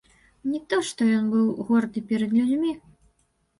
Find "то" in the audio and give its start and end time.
0.73-0.79